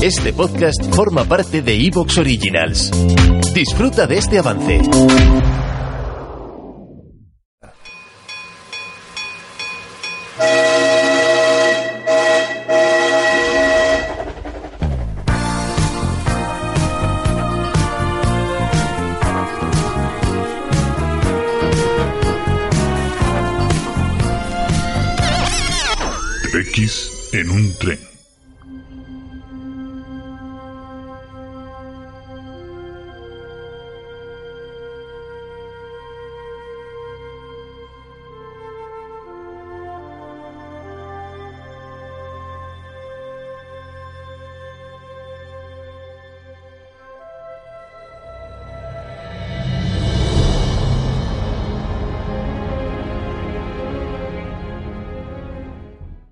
Este 0.00 0.32
podcast 0.32 0.94
forma 0.94 1.24
parte 1.24 1.60
de 1.60 1.74
Evox 1.74 2.18
Originals. 2.18 2.90
Disfruta 3.52 4.06
de 4.06 4.18
este 4.18 4.38
avance. 4.38 4.80
En 27.32 27.50
un 27.50 27.72
tren. 27.78 28.17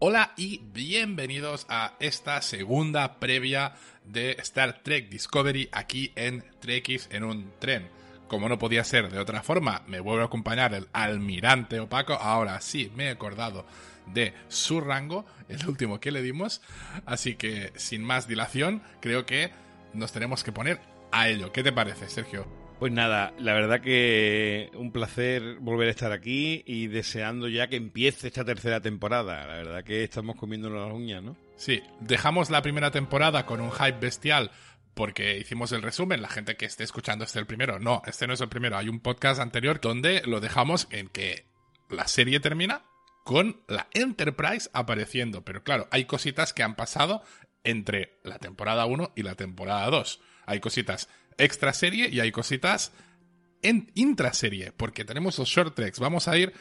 Hola 0.08 0.34
y 0.36 0.58
bienvenidos 0.58 1.66
a 1.68 1.96
esta 1.98 2.40
segunda 2.40 3.18
previa 3.18 3.74
de 4.04 4.36
Star 4.38 4.84
Trek 4.84 5.08
Discovery 5.08 5.68
aquí 5.72 6.12
en 6.14 6.44
Trekkies 6.60 7.08
en 7.10 7.24
un 7.24 7.50
tren. 7.58 7.90
Como 8.28 8.48
no 8.48 8.56
podía 8.56 8.84
ser 8.84 9.10
de 9.10 9.18
otra 9.18 9.42
forma, 9.42 9.82
me 9.88 9.98
vuelve 9.98 10.22
a 10.22 10.26
acompañar 10.26 10.74
el 10.74 10.86
almirante 10.92 11.80
opaco. 11.80 12.12
Ahora 12.12 12.60
sí, 12.60 12.92
me 12.94 13.06
he 13.06 13.10
acordado 13.10 13.66
de 14.06 14.32
su 14.46 14.80
rango, 14.80 15.26
el 15.48 15.66
último 15.66 15.98
que 15.98 16.12
le 16.12 16.22
dimos. 16.22 16.62
Así 17.04 17.34
que, 17.34 17.72
sin 17.74 18.04
más 18.04 18.28
dilación, 18.28 18.84
creo 19.00 19.26
que 19.26 19.50
nos 19.92 20.12
tenemos 20.12 20.44
que 20.44 20.52
poner 20.52 20.78
a 21.10 21.28
ello. 21.28 21.50
¿Qué 21.50 21.64
te 21.64 21.72
parece, 21.72 22.08
Sergio? 22.08 22.65
Pues 22.78 22.92
nada, 22.92 23.32
la 23.38 23.54
verdad 23.54 23.80
que 23.80 24.70
un 24.74 24.92
placer 24.92 25.56
volver 25.60 25.88
a 25.88 25.92
estar 25.92 26.12
aquí 26.12 26.62
y 26.66 26.88
deseando 26.88 27.48
ya 27.48 27.68
que 27.68 27.76
empiece 27.76 28.28
esta 28.28 28.44
tercera 28.44 28.80
temporada. 28.80 29.46
La 29.46 29.54
verdad 29.54 29.82
que 29.82 30.04
estamos 30.04 30.36
comiendo 30.36 30.68
las 30.68 30.92
uñas, 30.92 31.22
¿no? 31.22 31.36
Sí, 31.56 31.82
dejamos 32.00 32.50
la 32.50 32.60
primera 32.60 32.90
temporada 32.90 33.46
con 33.46 33.62
un 33.62 33.72
hype 33.72 33.98
bestial 33.98 34.50
porque 34.92 35.38
hicimos 35.38 35.72
el 35.72 35.82
resumen, 35.82 36.20
la 36.20 36.28
gente 36.28 36.56
que 36.56 36.66
esté 36.66 36.84
escuchando 36.84 37.24
este 37.24 37.38
es 37.38 37.42
el 37.42 37.46
primero. 37.46 37.78
No, 37.78 38.02
este 38.06 38.26
no 38.26 38.34
es 38.34 38.40
el 38.42 38.48
primero. 38.48 38.76
Hay 38.76 38.90
un 38.90 39.00
podcast 39.00 39.40
anterior 39.40 39.80
donde 39.80 40.22
lo 40.26 40.40
dejamos 40.40 40.86
en 40.90 41.08
que 41.08 41.46
la 41.88 42.08
serie 42.08 42.40
termina 42.40 42.82
con 43.24 43.60
la 43.68 43.88
Enterprise 43.92 44.70
apareciendo. 44.74 45.44
Pero 45.44 45.62
claro, 45.62 45.88
hay 45.90 46.04
cositas 46.04 46.52
que 46.52 46.62
han 46.62 46.76
pasado 46.76 47.22
entre 47.64 48.18
la 48.22 48.38
temporada 48.38 48.86
1 48.86 49.12
y 49.16 49.22
la 49.22 49.34
temporada 49.34 49.88
2. 49.90 50.20
Hay 50.46 50.60
cositas 50.60 51.08
extra 51.38 51.72
serie 51.72 52.08
y 52.08 52.20
hay 52.20 52.32
cositas 52.32 52.92
en 53.62 53.90
intraserie, 53.94 54.72
porque 54.72 55.04
tenemos 55.04 55.38
los 55.38 55.48
short 55.48 55.74
treks. 55.74 55.98
Vamos 55.98 56.28
a 56.28 56.36
ir 56.36 56.52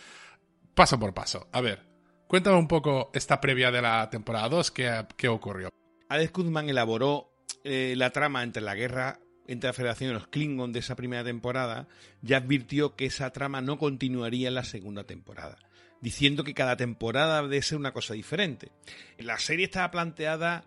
paso 0.74 1.00
por 1.00 1.14
paso. 1.14 1.48
A 1.52 1.62
ver, 1.62 1.84
cuéntame 2.28 2.58
un 2.58 2.68
poco 2.68 3.12
esta 3.14 3.40
previa 3.40 3.72
de 3.72 3.82
la 3.82 4.10
temporada 4.10 4.50
2, 4.50 4.72
¿qué, 4.72 5.06
qué 5.18 5.28
ocurrió? 5.28 5.70
Alex 6.10 6.32
Kuzman 6.32 6.70
elaboró 6.70 7.32
eh, 7.64 7.94
la 7.98 8.12
trama 8.12 8.44
entre 8.44 8.62
la 8.62 8.76
guerra 8.76 9.20
entre 9.48 9.70
la 9.70 9.74
Federación 9.74 10.10
y 10.10 10.14
los 10.14 10.28
Klingon 10.28 10.74
de 10.74 10.80
esa 10.80 10.96
primera 10.96 11.24
temporada, 11.24 11.88
ya 12.22 12.38
advirtió 12.38 12.96
que 12.96 13.06
esa 13.06 13.32
trama 13.32 13.62
no 13.62 13.78
continuaría 13.78 14.48
en 14.48 14.56
la 14.56 14.64
segunda 14.64 15.04
temporada, 15.04 15.58
diciendo 16.02 16.44
que 16.44 16.54
cada 16.54 16.78
temporada 16.78 17.42
debe 17.44 17.62
ser 17.62 17.78
una 17.78 17.94
cosa 17.94 18.14
diferente. 18.14 18.72
La 19.18 19.38
serie 19.40 19.66
estaba 19.66 19.92
planteada 19.92 20.64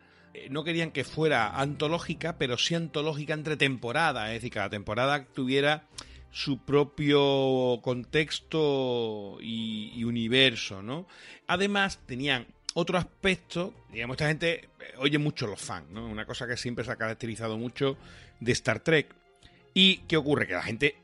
no 0.51 0.65
querían 0.65 0.91
que 0.91 1.05
fuera 1.05 1.59
antológica, 1.59 2.39
pero 2.39 2.59
sí 2.59 2.75
antológica 2.75 3.35
entre 3.35 3.57
temporadas, 3.57 4.29
es 4.29 4.35
decir, 4.35 4.53
cada 4.53 4.71
temporada 4.71 5.25
tuviera 5.35 5.85
su 6.31 6.59
propio 6.59 7.81
contexto 7.83 9.39
y, 9.41 9.93
y, 9.95 10.05
universo, 10.05 10.83
¿no? 10.83 11.07
Además, 11.47 12.01
tenían 12.07 12.47
otro 12.75 12.99
aspecto, 12.99 13.75
digamos, 13.91 14.15
esta 14.15 14.29
gente 14.29 14.69
oye 14.99 15.19
mucho 15.19 15.47
los 15.47 15.61
fans, 15.61 15.91
¿no? 15.91 16.07
Una 16.07 16.27
cosa 16.27 16.47
que 16.47 16.57
siempre 16.57 16.85
se 16.85 16.93
ha 16.93 16.97
caracterizado 16.97 17.57
mucho 17.57 17.97
de 18.41 18.53
Star 18.53 18.81
Trek. 18.81 19.15
¿Y 19.75 19.99
qué 20.09 20.17
ocurre? 20.17 20.47
Que 20.47 20.55
la 20.55 20.63
gente 20.63 20.97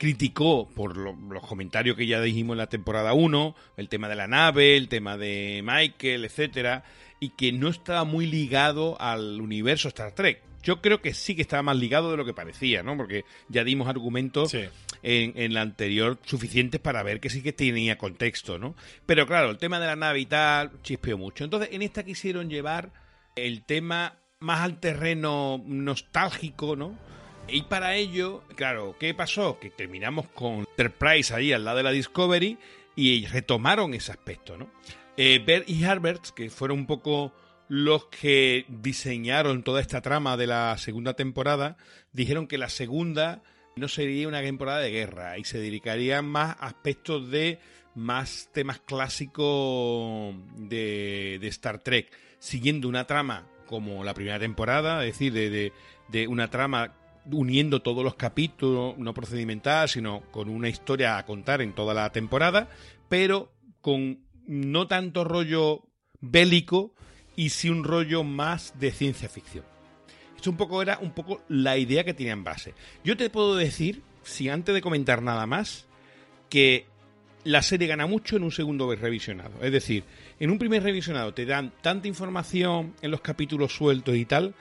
criticó 0.00 0.66
por 0.74 0.96
lo, 0.96 1.12
los 1.12 1.46
comentarios 1.46 1.94
que 1.94 2.06
ya 2.06 2.22
dijimos 2.22 2.54
en 2.54 2.58
la 2.58 2.68
temporada 2.68 3.12
1, 3.12 3.54
el 3.76 3.90
tema 3.90 4.08
de 4.08 4.16
la 4.16 4.26
nave, 4.26 4.78
el 4.78 4.88
tema 4.88 5.18
de 5.18 5.60
Michael, 5.62 6.24
etcétera, 6.24 6.84
y 7.20 7.28
que 7.36 7.52
no 7.52 7.68
estaba 7.68 8.04
muy 8.04 8.24
ligado 8.24 8.98
al 8.98 9.38
universo 9.42 9.88
Star 9.88 10.12
Trek. 10.14 10.40
Yo 10.62 10.80
creo 10.80 11.02
que 11.02 11.12
sí 11.12 11.36
que 11.36 11.42
estaba 11.42 11.62
más 11.62 11.76
ligado 11.76 12.10
de 12.10 12.16
lo 12.16 12.24
que 12.24 12.32
parecía, 12.32 12.82
¿no? 12.82 12.96
Porque 12.96 13.26
ya 13.50 13.62
dimos 13.62 13.88
argumentos 13.88 14.50
Sí. 14.52 14.62
en, 15.02 15.34
en 15.36 15.52
la 15.52 15.60
anterior 15.60 16.18
suficientes 16.24 16.80
para 16.80 17.02
ver 17.02 17.20
que 17.20 17.28
sí 17.28 17.42
que 17.42 17.52
tenía 17.52 17.98
contexto, 17.98 18.58
¿no? 18.58 18.74
Pero 19.04 19.26
claro, 19.26 19.50
el 19.50 19.58
tema 19.58 19.78
de 19.80 19.86
la 19.86 19.96
nave 19.96 20.20
y 20.20 20.26
tal 20.26 20.80
chispeó 20.82 21.18
mucho. 21.18 21.44
Entonces, 21.44 21.68
en 21.72 21.82
esta 21.82 22.04
quisieron 22.04 22.48
llevar 22.48 22.90
el 23.36 23.64
tema 23.64 24.16
más 24.38 24.60
al 24.60 24.80
terreno 24.80 25.62
nostálgico, 25.66 26.74
¿no? 26.74 26.96
Y 27.52 27.62
para 27.62 27.96
ello, 27.96 28.42
claro, 28.54 28.96
¿qué 28.98 29.14
pasó? 29.14 29.58
Que 29.58 29.70
terminamos 29.70 30.28
con 30.28 30.60
Enterprise 30.60 31.34
ahí 31.34 31.52
al 31.52 31.64
lado 31.64 31.78
de 31.78 31.82
la 31.82 31.90
Discovery 31.90 32.58
y 32.96 33.26
retomaron 33.26 33.94
ese 33.94 34.12
aspecto, 34.12 34.56
¿no? 34.56 34.70
Eh, 35.16 35.42
Bert 35.44 35.68
y 35.68 35.82
Herbert, 35.82 36.28
que 36.34 36.50
fueron 36.50 36.80
un 36.80 36.86
poco 36.86 37.32
los 37.68 38.06
que 38.06 38.64
diseñaron 38.68 39.62
toda 39.62 39.80
esta 39.80 40.00
trama 40.00 40.36
de 40.36 40.46
la 40.46 40.76
segunda 40.78 41.14
temporada, 41.14 41.76
dijeron 42.12 42.46
que 42.46 42.58
la 42.58 42.68
segunda 42.68 43.42
no 43.76 43.88
sería 43.88 44.28
una 44.28 44.42
temporada 44.42 44.80
de 44.80 44.90
guerra 44.90 45.38
y 45.38 45.44
se 45.44 45.58
dedicarían 45.58 46.26
más 46.26 46.56
a 46.58 46.66
aspectos 46.66 47.30
de 47.30 47.58
más 47.94 48.48
temas 48.52 48.80
clásicos 48.80 50.34
de, 50.56 51.38
de 51.40 51.48
Star 51.48 51.78
Trek, 51.78 52.10
siguiendo 52.38 52.88
una 52.88 53.06
trama 53.06 53.46
como 53.66 54.04
la 54.04 54.14
primera 54.14 54.38
temporada, 54.38 55.04
es 55.04 55.12
decir, 55.12 55.32
de, 55.32 55.50
de, 55.50 55.72
de 56.08 56.26
una 56.26 56.50
trama 56.50 56.99
uniendo 57.32 57.82
todos 57.82 58.04
los 58.04 58.14
capítulos, 58.14 58.96
no 58.98 59.14
procedimental, 59.14 59.88
sino 59.88 60.22
con 60.30 60.48
una 60.48 60.68
historia 60.68 61.18
a 61.18 61.26
contar 61.26 61.62
en 61.62 61.74
toda 61.74 61.94
la 61.94 62.10
temporada, 62.12 62.68
pero 63.08 63.52
con 63.80 64.20
no 64.46 64.86
tanto 64.86 65.24
rollo 65.24 65.82
bélico 66.20 66.92
y 67.36 67.50
sí 67.50 67.70
un 67.70 67.84
rollo 67.84 68.24
más 68.24 68.78
de 68.78 68.90
ciencia 68.90 69.28
ficción. 69.28 69.64
Esto 70.36 70.50
un 70.50 70.56
poco 70.56 70.82
era 70.82 70.98
un 71.00 71.12
poco 71.12 71.42
la 71.48 71.76
idea 71.76 72.04
que 72.04 72.14
tenía 72.14 72.32
en 72.32 72.44
base. 72.44 72.74
Yo 73.04 73.16
te 73.16 73.30
puedo 73.30 73.56
decir, 73.56 74.02
si 74.22 74.48
antes 74.48 74.74
de 74.74 74.80
comentar 74.80 75.22
nada 75.22 75.46
más, 75.46 75.86
que 76.48 76.86
la 77.44 77.62
serie 77.62 77.88
gana 77.88 78.06
mucho 78.06 78.36
en 78.36 78.44
un 78.44 78.50
segundo 78.50 78.94
revisionado. 78.94 79.62
Es 79.62 79.72
decir, 79.72 80.04
en 80.38 80.50
un 80.50 80.58
primer 80.58 80.82
revisionado 80.82 81.32
te 81.32 81.46
dan 81.46 81.72
tanta 81.80 82.08
información 82.08 82.94
en 83.00 83.10
los 83.10 83.20
capítulos 83.20 83.74
sueltos 83.74 84.16
y 84.16 84.24
tal, 84.24 84.54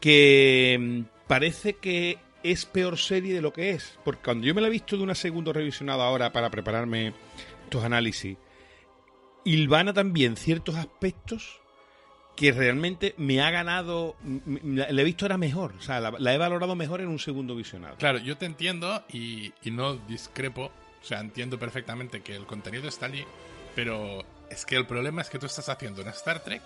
que 0.00 0.76
mm, 0.80 1.15
parece 1.26 1.74
que 1.74 2.18
es 2.42 2.64
peor 2.64 2.98
serie 2.98 3.34
de 3.34 3.42
lo 3.42 3.52
que 3.52 3.70
es. 3.70 3.98
Porque 4.04 4.22
cuando 4.22 4.46
yo 4.46 4.54
me 4.54 4.60
la 4.60 4.68
he 4.68 4.70
visto 4.70 4.96
de 4.96 5.02
una 5.02 5.14
segundo 5.14 5.52
revisionado 5.52 6.02
ahora 6.02 6.32
para 6.32 6.50
prepararme 6.50 7.12
estos 7.64 7.84
análisis, 7.84 8.36
hilvana 9.44 9.92
también 9.92 10.36
ciertos 10.36 10.76
aspectos 10.76 11.60
que 12.36 12.52
realmente 12.52 13.14
me 13.16 13.40
ha 13.40 13.50
ganado, 13.50 14.14
la 14.44 14.88
he 14.88 15.04
visto 15.04 15.24
ahora 15.24 15.38
mejor, 15.38 15.72
o 15.78 15.80
sea, 15.80 16.00
la, 16.00 16.12
la, 16.18 16.34
he 16.34 16.38
valorado 16.38 16.76
mejor 16.76 17.00
en 17.00 17.08
un 17.08 17.18
segundo 17.18 17.56
visionado. 17.56 17.96
Claro, 17.96 18.18
yo 18.18 18.36
te 18.36 18.44
entiendo 18.44 19.02
y, 19.10 19.54
y, 19.62 19.70
no 19.70 19.94
discrepo, 19.94 20.66
o 20.66 21.04
sea, 21.04 21.20
entiendo 21.20 21.58
perfectamente 21.58 22.20
que 22.20 22.36
el 22.36 22.44
contenido 22.44 22.88
está 22.88 23.06
allí, 23.06 23.24
pero 23.74 24.22
es 24.50 24.66
que 24.66 24.76
el 24.76 24.86
problema 24.86 25.22
es 25.22 25.30
que 25.30 25.38
tú 25.38 25.46
estás 25.46 25.70
haciendo 25.70 26.02
una 26.02 26.10
Star 26.10 26.44
Trek 26.44 26.62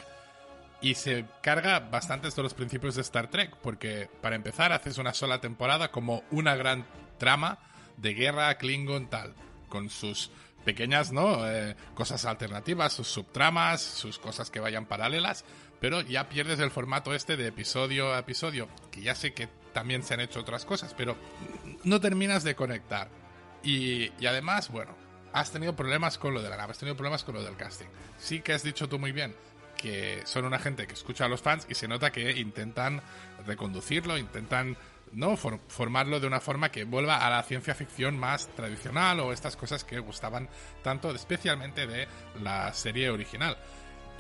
y 0.80 0.94
se 0.94 1.26
carga 1.42 1.80
bastantes 1.80 2.34
de 2.34 2.42
los 2.42 2.54
principios 2.54 2.94
de 2.94 3.02
Star 3.02 3.28
Trek, 3.28 3.56
porque 3.62 4.08
para 4.20 4.36
empezar 4.36 4.72
haces 4.72 4.98
una 4.98 5.12
sola 5.12 5.40
temporada 5.40 5.90
como 5.90 6.24
una 6.30 6.54
gran 6.54 6.86
trama 7.18 7.58
de 7.96 8.14
guerra 8.14 8.56
Klingon 8.56 9.08
tal, 9.08 9.34
con 9.68 9.90
sus 9.90 10.30
pequeñas, 10.64 11.12
¿no? 11.12 11.48
Eh, 11.48 11.76
cosas 11.94 12.24
alternativas, 12.24 12.92
sus 12.92 13.08
subtramas, 13.08 13.82
sus 13.82 14.18
cosas 14.18 14.50
que 14.50 14.60
vayan 14.60 14.86
paralelas, 14.86 15.44
pero 15.80 16.00
ya 16.00 16.28
pierdes 16.28 16.60
el 16.60 16.70
formato 16.70 17.14
este 17.14 17.36
de 17.36 17.48
episodio 17.48 18.14
a 18.14 18.18
episodio, 18.20 18.68
que 18.90 19.02
ya 19.02 19.14
sé 19.14 19.32
que 19.32 19.48
también 19.72 20.02
se 20.02 20.14
han 20.14 20.20
hecho 20.20 20.40
otras 20.40 20.64
cosas, 20.64 20.94
pero 20.94 21.16
no 21.84 22.00
terminas 22.00 22.42
de 22.42 22.54
conectar. 22.54 23.08
Y, 23.62 24.10
y 24.18 24.26
además, 24.26 24.70
bueno, 24.70 24.94
has 25.32 25.52
tenido 25.52 25.76
problemas 25.76 26.18
con 26.18 26.34
lo 26.34 26.42
de 26.42 26.48
la 26.48 26.56
nave, 26.56 26.72
has 26.72 26.78
tenido 26.78 26.96
problemas 26.96 27.24
con 27.24 27.34
lo 27.34 27.42
del 27.42 27.56
casting. 27.56 27.86
Sí 28.18 28.40
que 28.40 28.52
has 28.52 28.62
dicho 28.62 28.88
tú 28.88 28.98
muy 28.98 29.12
bien 29.12 29.34
que 29.80 30.20
son 30.26 30.44
una 30.44 30.58
gente 30.58 30.86
que 30.86 30.92
escucha 30.92 31.24
a 31.24 31.28
los 31.28 31.40
fans 31.40 31.66
y 31.70 31.74
se 31.74 31.88
nota 31.88 32.12
que 32.12 32.32
intentan 32.32 33.00
reconducirlo, 33.46 34.18
intentan 34.18 34.76
no 35.12 35.36
formarlo 35.36 36.20
de 36.20 36.26
una 36.26 36.40
forma 36.40 36.70
que 36.70 36.84
vuelva 36.84 37.26
a 37.26 37.30
la 37.30 37.42
ciencia 37.42 37.74
ficción 37.74 38.18
más 38.18 38.48
tradicional 38.48 39.20
o 39.20 39.32
estas 39.32 39.56
cosas 39.56 39.82
que 39.82 39.98
gustaban 39.98 40.48
tanto, 40.82 41.14
especialmente 41.14 41.86
de 41.86 42.06
la 42.42 42.72
serie 42.74 43.10
original. 43.10 43.56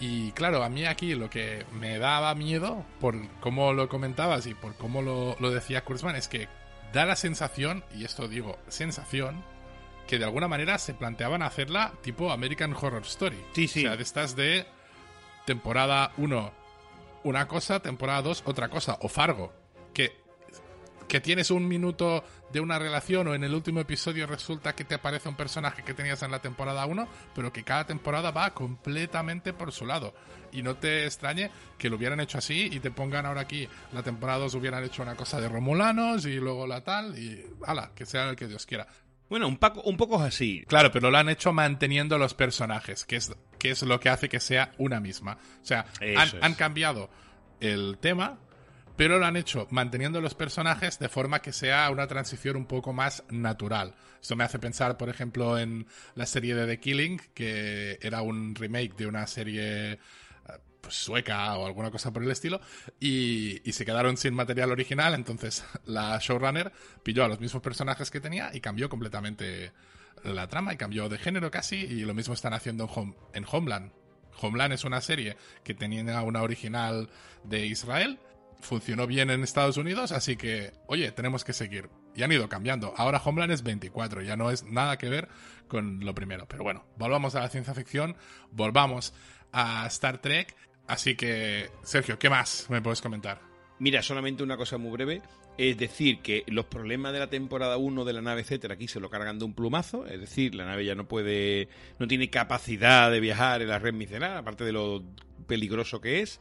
Y 0.00 0.32
claro, 0.32 0.64
a 0.64 0.70
mí 0.70 0.86
aquí 0.86 1.14
lo 1.14 1.28
que 1.28 1.66
me 1.72 1.98
daba 1.98 2.34
miedo, 2.34 2.86
por 2.98 3.16
cómo 3.40 3.74
lo 3.74 3.88
comentabas 3.88 4.46
y 4.46 4.54
por 4.54 4.74
cómo 4.76 5.02
lo, 5.02 5.36
lo 5.40 5.50
decía 5.50 5.84
Kurzman, 5.84 6.16
es 6.16 6.26
que 6.26 6.48
da 6.94 7.04
la 7.04 7.16
sensación, 7.16 7.84
y 7.94 8.04
esto 8.04 8.26
digo, 8.26 8.58
sensación, 8.68 9.44
que 10.08 10.18
de 10.18 10.24
alguna 10.24 10.48
manera 10.48 10.78
se 10.78 10.94
planteaban 10.94 11.42
hacerla 11.42 11.92
tipo 12.02 12.32
American 12.32 12.74
Horror 12.74 13.02
Story. 13.02 13.44
Sí, 13.52 13.68
sí. 13.68 13.80
O 13.80 13.88
sea, 13.90 13.96
de 13.96 14.02
estas 14.02 14.34
de 14.34 14.66
temporada 15.50 16.12
1 16.16 16.52
una 17.24 17.48
cosa, 17.48 17.80
temporada 17.80 18.22
2 18.22 18.44
otra 18.46 18.68
cosa, 18.68 18.98
o 19.00 19.08
Fargo, 19.08 19.52
que, 19.92 20.12
que 21.08 21.20
tienes 21.20 21.50
un 21.50 21.66
minuto 21.66 22.22
de 22.52 22.60
una 22.60 22.78
relación 22.78 23.26
o 23.26 23.34
en 23.34 23.42
el 23.42 23.52
último 23.52 23.80
episodio 23.80 24.28
resulta 24.28 24.76
que 24.76 24.84
te 24.84 24.94
aparece 24.94 25.28
un 25.28 25.34
personaje 25.34 25.82
que 25.82 25.92
tenías 25.92 26.22
en 26.22 26.30
la 26.30 26.40
temporada 26.40 26.86
1, 26.86 27.08
pero 27.34 27.52
que 27.52 27.64
cada 27.64 27.84
temporada 27.84 28.30
va 28.30 28.54
completamente 28.54 29.52
por 29.52 29.72
su 29.72 29.86
lado. 29.86 30.14
Y 30.52 30.62
no 30.62 30.76
te 30.76 31.04
extrañe 31.04 31.50
que 31.76 31.90
lo 31.90 31.96
hubieran 31.96 32.20
hecho 32.20 32.38
así 32.38 32.68
y 32.70 32.78
te 32.78 32.92
pongan 32.92 33.26
ahora 33.26 33.40
aquí 33.40 33.68
la 33.92 34.04
temporada 34.04 34.38
2 34.38 34.54
hubieran 34.54 34.84
hecho 34.84 35.02
una 35.02 35.16
cosa 35.16 35.40
de 35.40 35.48
Romulanos 35.48 36.26
y 36.26 36.36
luego 36.36 36.64
la 36.68 36.84
tal 36.84 37.18
y 37.18 37.44
ala, 37.66 37.90
que 37.92 38.06
sea 38.06 38.30
el 38.30 38.36
que 38.36 38.46
Dios 38.46 38.66
quiera. 38.66 38.86
Bueno, 39.30 39.46
un 39.46 39.56
poco, 39.56 39.80
un 39.82 39.96
poco 39.96 40.20
así. 40.20 40.64
Claro, 40.66 40.90
pero 40.90 41.10
lo 41.10 41.16
han 41.16 41.28
hecho 41.28 41.52
manteniendo 41.52 42.18
los 42.18 42.34
personajes, 42.34 43.06
que 43.06 43.16
es, 43.16 43.32
que 43.58 43.70
es 43.70 43.82
lo 43.82 44.00
que 44.00 44.08
hace 44.08 44.28
que 44.28 44.40
sea 44.40 44.72
una 44.76 45.00
misma. 45.00 45.38
O 45.62 45.64
sea, 45.64 45.86
han, 46.00 46.28
han, 46.42 46.54
cambiado 46.54 47.08
el 47.60 47.96
tema, 47.98 48.40
pero 48.96 49.20
lo 49.20 49.26
han 49.26 49.36
hecho 49.36 49.68
manteniendo 49.70 50.20
los 50.20 50.34
personajes 50.34 50.98
de 50.98 51.08
forma 51.08 51.40
que 51.40 51.52
sea 51.52 51.88
una 51.90 52.08
transición 52.08 52.56
un 52.56 52.66
poco 52.66 52.92
más 52.92 53.22
natural. 53.30 53.94
Esto 54.20 54.34
me 54.34 54.44
hace 54.44 54.58
pensar, 54.58 54.96
por 54.96 55.08
ejemplo, 55.08 55.58
en 55.58 55.86
la 56.16 56.26
serie 56.26 56.56
de 56.56 56.66
The 56.66 56.80
Killing, 56.80 57.20
que 57.32 57.98
era 58.02 58.22
un 58.22 58.54
remake 58.54 58.96
de 58.96 59.06
una 59.06 59.26
serie 59.28 60.00
pues, 60.80 60.94
sueca 60.94 61.56
o 61.56 61.66
alguna 61.66 61.90
cosa 61.90 62.12
por 62.12 62.22
el 62.22 62.30
estilo, 62.30 62.60
y, 62.98 63.60
se 63.72 63.84
quedaron 63.84 64.16
sin 64.16 64.34
material 64.34 64.70
original, 64.70 65.14
entonces 65.14 65.64
la 65.84 66.18
showrunner 66.18 66.72
pilló 67.02 67.24
a 67.24 67.28
los 67.28 67.40
mismos 67.40 67.62
personajes 67.62 68.10
que 68.10 68.20
tenía 68.20 68.50
y 68.52 68.60
cambió 68.60 68.88
completamente 68.88 69.72
la 70.24 70.48
trama 70.48 70.74
y 70.74 70.76
cambió 70.76 71.08
de 71.08 71.18
género 71.18 71.50
casi, 71.50 71.76
y 71.76 72.00
lo 72.00 72.14
mismo 72.14 72.34
están 72.34 72.52
haciendo 72.52 72.90
en, 72.96 73.16
en 73.32 73.46
Homeland. 73.50 73.92
Homeland 74.40 74.74
es 74.74 74.84
una 74.84 75.00
serie 75.00 75.36
que 75.64 75.74
tenía 75.74 76.22
una 76.22 76.42
original 76.42 77.08
de 77.44 77.66
Israel, 77.66 78.18
funcionó 78.60 79.06
bien 79.06 79.30
en 79.30 79.42
Estados 79.42 79.76
Unidos, 79.76 80.12
así 80.12 80.36
que, 80.36 80.72
oye, 80.86 81.10
tenemos 81.12 81.44
que 81.44 81.52
seguir. 81.52 81.88
Y 82.14 82.22
han 82.22 82.32
ido 82.32 82.48
cambiando. 82.48 82.92
Ahora 82.96 83.20
Homeland 83.24 83.52
es 83.52 83.62
24, 83.62 84.22
ya 84.22 84.36
no 84.36 84.50
es 84.50 84.64
nada 84.64 84.98
que 84.98 85.08
ver 85.08 85.28
con 85.68 86.04
lo 86.04 86.14
primero. 86.14 86.46
Pero 86.48 86.64
bueno, 86.64 86.84
volvamos 86.96 87.34
a 87.34 87.40
la 87.40 87.48
ciencia 87.48 87.74
ficción, 87.74 88.16
volvamos 88.50 89.14
a 89.52 89.86
Star 89.86 90.18
Trek 90.18 90.54
Así 90.90 91.14
que, 91.14 91.70
Sergio, 91.84 92.18
¿qué 92.18 92.28
más 92.28 92.66
me 92.68 92.82
puedes 92.82 93.00
comentar? 93.00 93.40
Mira, 93.78 94.02
solamente 94.02 94.42
una 94.42 94.56
cosa 94.56 94.76
muy 94.76 94.90
breve. 94.90 95.22
Es 95.56 95.78
decir, 95.78 96.18
que 96.18 96.42
los 96.48 96.64
problemas 96.64 97.12
de 97.12 97.20
la 97.20 97.30
temporada 97.30 97.76
1 97.76 98.04
de 98.04 98.12
la 98.12 98.20
nave, 98.20 98.40
etcétera, 98.40 98.74
aquí 98.74 98.88
se 98.88 98.98
lo 98.98 99.08
cargan 99.08 99.38
de 99.38 99.44
un 99.44 99.54
plumazo. 99.54 100.04
Es 100.04 100.18
decir, 100.18 100.56
la 100.56 100.64
nave 100.64 100.84
ya 100.84 100.96
no 100.96 101.06
puede, 101.06 101.68
no 102.00 102.08
tiene 102.08 102.28
capacidad 102.28 103.08
de 103.08 103.20
viajar 103.20 103.62
en 103.62 103.68
la 103.68 103.78
red 103.78 103.94
micelar, 103.94 104.36
aparte 104.36 104.64
de 104.64 104.72
lo 104.72 105.04
peligroso 105.46 106.00
que 106.00 106.22
es. 106.22 106.40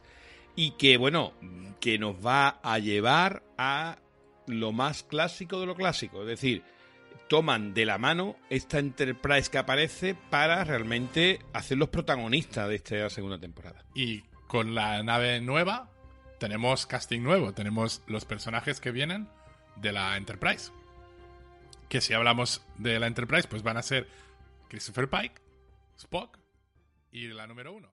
Y 0.56 0.72
que, 0.72 0.96
bueno, 0.96 1.32
que 1.78 2.00
nos 2.00 2.16
va 2.16 2.58
a 2.60 2.80
llevar 2.80 3.44
a 3.56 4.00
lo 4.48 4.72
más 4.72 5.04
clásico 5.04 5.60
de 5.60 5.66
lo 5.66 5.76
clásico. 5.76 6.22
Es 6.22 6.26
decir, 6.26 6.64
toman 7.28 7.72
de 7.72 7.86
la 7.86 7.98
mano 7.98 8.34
esta 8.50 8.80
Enterprise 8.80 9.48
que 9.48 9.58
aparece 9.58 10.16
para 10.28 10.64
realmente 10.64 11.38
hacerlos 11.52 11.90
protagonistas 11.90 12.68
de 12.68 12.74
esta 12.74 13.08
segunda 13.10 13.38
temporada. 13.38 13.84
Y 13.94 14.24
con 14.50 14.74
la 14.74 15.00
nave 15.04 15.40
nueva 15.40 15.88
tenemos 16.40 16.84
casting 16.84 17.20
nuevo, 17.20 17.54
tenemos 17.54 18.02
los 18.08 18.24
personajes 18.24 18.80
que 18.80 18.90
vienen 18.90 19.28
de 19.76 19.92
la 19.92 20.16
Enterprise. 20.16 20.72
Que 21.88 22.00
si 22.00 22.14
hablamos 22.14 22.60
de 22.76 22.98
la 22.98 23.06
Enterprise, 23.06 23.46
pues 23.46 23.62
van 23.62 23.76
a 23.76 23.82
ser 23.82 24.08
Christopher 24.68 25.08
Pike, 25.08 25.40
Spock 25.98 26.36
y 27.12 27.28
la 27.28 27.46
número 27.46 27.72
uno. 27.72 27.92